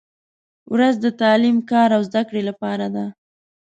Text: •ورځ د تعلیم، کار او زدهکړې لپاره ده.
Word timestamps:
•ورځ 0.73 0.95
د 1.03 1.07
تعلیم، 1.21 1.57
کار 1.71 1.89
او 1.97 2.01
زدهکړې 2.07 2.41
لپاره 2.49 2.85
ده. 2.95 3.05